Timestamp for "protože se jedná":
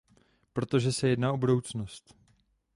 0.53-1.33